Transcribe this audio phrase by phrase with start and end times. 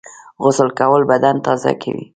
[0.43, 2.05] غسل کول بدن تازه کوي